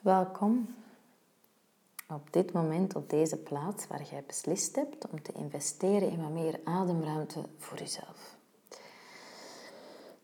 [0.00, 0.74] Welkom
[2.08, 6.30] op dit moment op deze plaats waar jij beslist hebt om te investeren in wat
[6.30, 8.36] meer ademruimte voor jezelf.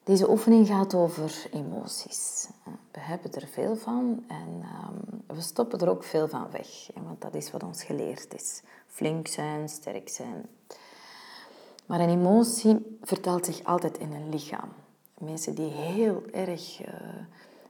[0.05, 2.49] Deze oefening gaat over emoties.
[2.91, 7.21] We hebben er veel van en ehm, we stoppen er ook veel van weg, want
[7.21, 8.63] dat is wat ons geleerd is.
[8.87, 10.47] Flink zijn, sterk zijn.
[11.87, 14.69] Maar een emotie vertaalt zich altijd in een lichaam.
[15.19, 16.89] Mensen die heel erg uh,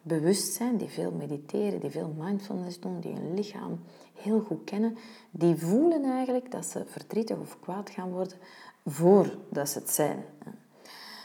[0.07, 3.81] bewust zijn, die veel mediteren, die veel mindfulness doen, die hun lichaam
[4.15, 4.97] heel goed kennen,
[5.31, 8.39] die voelen eigenlijk dat ze verdrietig of kwaad gaan worden
[8.85, 10.25] voordat ze het zijn.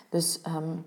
[0.09, 0.86] Dus um,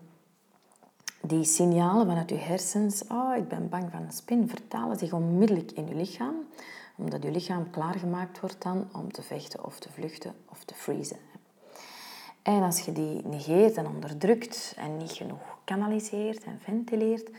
[1.21, 5.71] die signalen vanuit je hersens, oh, ik ben bang van een spin, vertalen zich onmiddellijk
[5.71, 6.35] in je lichaam,
[6.97, 11.19] omdat je lichaam klaargemaakt wordt dan om te vechten of te vluchten of te freezen.
[12.43, 17.31] En als je die negeert en onderdrukt en niet genoeg kanaliseert en ventileert,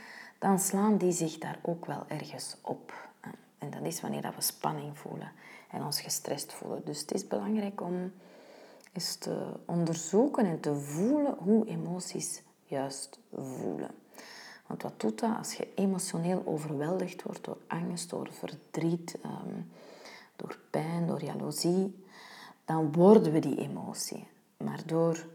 [0.46, 2.94] dan slaan die zich daar ook wel ergens op.
[3.58, 5.32] En dat is wanneer we spanning voelen
[5.72, 6.82] en ons gestrest voelen.
[6.86, 8.12] Dus het is belangrijk om
[8.94, 13.92] eens te onderzoeken en te voelen hoe emoties juist voelen.
[14.68, 19.62] Want wat doet dat als je emotioneel overweldigd wordt door angst, door verdriet, ehm,
[20.36, 22.04] door pijn, door jaloezie?
[22.66, 24.28] Dan worden we die emotie.
[24.58, 25.26] Maar door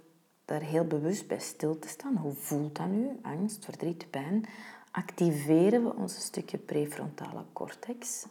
[0.51, 3.19] daar heel bewust bij stil te staan, hoe voelt dat nu?
[3.23, 4.45] Angst, verdriet, pijn.
[4.91, 8.27] Activeren we ons stukje prefrontale cortex,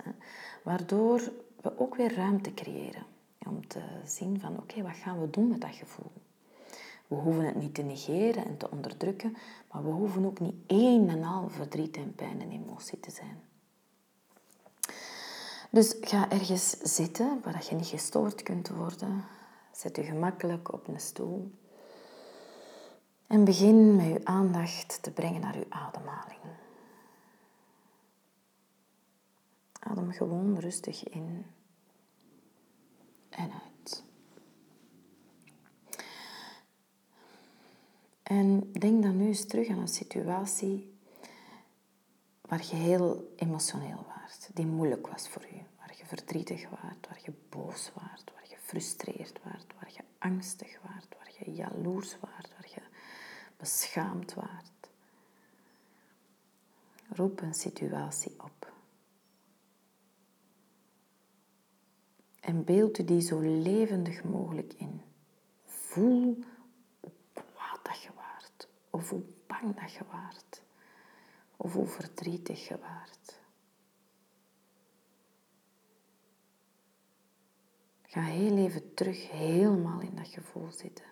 [0.64, 1.32] waardoor
[1.62, 3.06] we ook weer ruimte creëren
[3.48, 6.12] om te zien van oké, wat gaan we doen met dat gevoel?
[7.08, 9.38] We hoeven het niet te negeren en te onderdrukken,
[9.72, 13.42] maar we hoeven ook niet één en al verdriet en pijn en emotie te zijn.
[15.70, 19.24] Dus ga ergens zitten waar je niet gestoord kunt worden.
[19.72, 21.52] Zet je gemakkelijk op een stoel.
[23.30, 26.40] En begin met je aandacht te brengen naar je ademhaling.
[29.80, 31.46] Adem gewoon rustig in
[33.30, 34.04] en uit.
[38.24, 40.98] En denk dan nu eens terug aan een situatie
[42.42, 46.80] waar je heel emotioneel was, die moeilijk was voor je, waar je verdrietig was,
[47.10, 52.20] waar je boos was, waar je gefrustreerd was, waar je angstig was, waar je jaloers
[52.20, 52.59] was, waar je
[53.60, 54.68] beschaamd was.
[57.10, 58.74] Roep een situatie op.
[62.40, 65.02] En beeld u die zo levendig mogelijk in.
[65.66, 66.44] Voel
[68.90, 70.62] of hoe bang dat je waart.
[71.58, 73.40] Of hoe verdrietig je waart.
[78.02, 81.06] Ga heel even terug helemaal in dat gevoel zitten.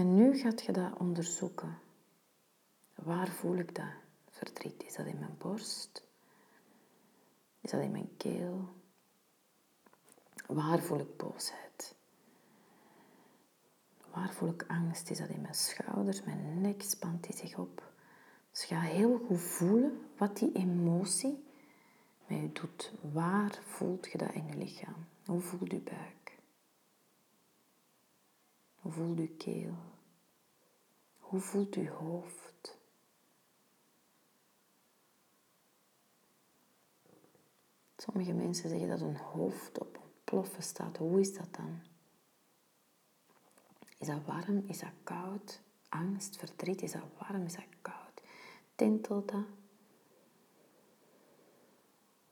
[0.00, 1.78] En nu gaat je dat onderzoeken.
[2.94, 3.92] Waar voel ik dat
[4.28, 4.84] verdriet?
[4.84, 6.04] Is dat in mijn borst?
[7.60, 8.68] Is dat in mijn keel?
[10.46, 11.94] Waar voel ik boosheid?
[14.12, 15.10] Waar voel ik angst?
[15.10, 16.22] Is dat in mijn schouders?
[16.22, 17.92] Mijn nek spant die zich op?
[18.50, 21.44] Dus ga heel goed voelen wat die emotie
[22.26, 22.92] met je doet.
[23.12, 25.06] Waar voelt je dat in je lichaam?
[25.24, 26.19] Hoe voelt je buik?
[28.90, 29.74] Hoe voelt je keel?
[31.18, 32.78] Hoe voelt je hoofd?
[37.96, 40.96] Sommige mensen zeggen dat hun hoofd op ploffen staat.
[40.96, 41.80] Hoe is dat dan?
[43.98, 44.64] Is dat warm?
[44.66, 45.60] Is dat koud?
[45.88, 47.44] Angst, verdriet, is dat warm?
[47.44, 48.22] Is dat koud?
[48.74, 49.46] Tintelt dat?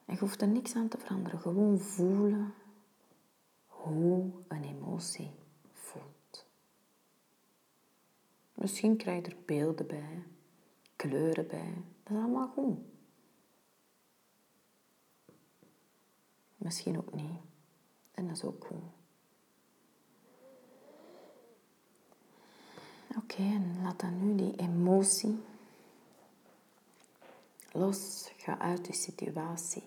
[0.05, 1.41] En je hoeft er niks aan te veranderen.
[1.41, 2.55] Gewoon voelen
[3.67, 5.31] hoe een emotie
[5.73, 6.47] voelt.
[8.69, 10.23] Misschien krijg je er beelden bij,
[10.97, 11.75] kleuren bij.
[12.03, 12.79] Dat is allemaal goed.
[16.57, 17.41] Misschien ook niet.
[18.15, 18.83] En dat is ook goed.
[23.17, 25.39] Oké, en laat dan nu die emotie
[27.73, 28.33] los.
[28.37, 29.85] Ga uit die situatie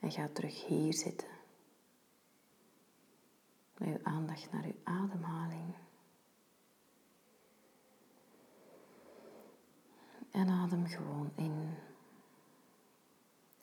[0.00, 1.28] en ga terug hier zitten.
[3.78, 5.74] Met je aandacht naar je ademhaling.
[10.40, 11.74] En adem gewoon in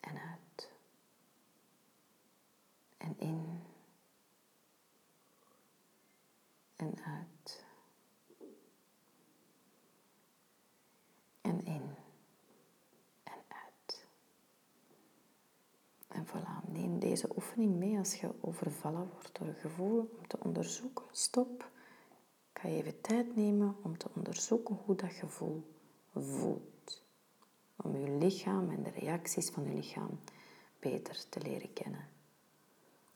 [0.00, 0.72] en uit.
[2.96, 3.62] En in
[6.76, 7.66] en uit.
[11.40, 11.94] en in
[13.22, 14.06] en uit.
[16.08, 20.38] En voilà, neem deze oefening mee als je overvallen wordt door een gevoel om te
[20.40, 21.04] onderzoeken.
[21.10, 21.70] Stop.
[22.52, 25.76] Ga je even tijd nemen om te onderzoeken hoe dat gevoel
[27.76, 30.20] om uw lichaam en de reacties van uw lichaam
[30.78, 32.08] beter te leren kennen.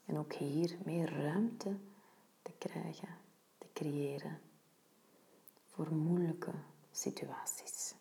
[0.05, 1.77] En ook hier meer ruimte
[2.41, 3.17] te krijgen,
[3.57, 4.39] te creëren
[5.65, 6.53] voor moeilijke
[6.91, 7.95] situaties.